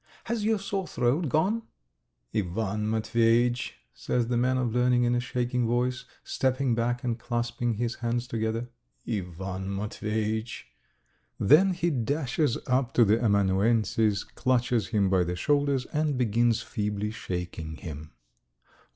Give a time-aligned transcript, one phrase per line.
[0.23, 1.61] "Has your sore throat gone?"
[2.33, 7.75] "Ivan Matveyitch," says the man of learning in a shaking voice, stepping back and clasping
[7.75, 8.71] his hands together.
[9.07, 10.65] "Ivan Matveyitch."
[11.39, 17.11] Then he dashes up to the amanuensis, clutches him by the shoulders, and begins feebly
[17.11, 18.13] shaking him.